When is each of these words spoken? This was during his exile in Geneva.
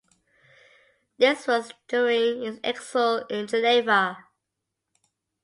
This 1.19 1.45
was 1.45 1.73
during 1.87 2.41
his 2.41 2.59
exile 2.63 3.23
in 3.29 3.45
Geneva. 3.45 4.25